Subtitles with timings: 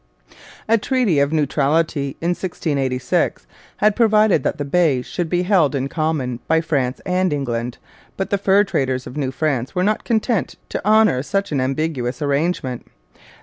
[0.67, 3.45] A treaty of neutrality, in 1686,
[3.77, 7.77] had provided that the Bay should be held in common by France and England,
[8.17, 12.19] but the fur traders of New France were not content to honour such an ambiguous
[12.19, 12.87] arrangement.